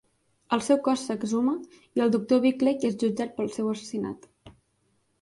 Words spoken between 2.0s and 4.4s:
i el doctor Bickleigh és jutjat pel seu assassinat.